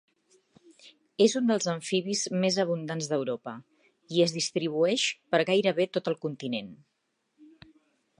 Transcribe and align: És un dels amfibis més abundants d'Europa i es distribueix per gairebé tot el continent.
És 1.25 1.33
un 1.39 1.49
dels 1.49 1.67
amfibis 1.73 2.23
més 2.45 2.57
abundants 2.63 3.09
d'Europa 3.11 3.53
i 4.17 4.25
es 4.25 4.33
distribueix 4.39 5.05
per 5.35 5.43
gairebé 5.51 5.87
tot 5.99 6.11
el 6.13 6.19
continent. 6.25 6.73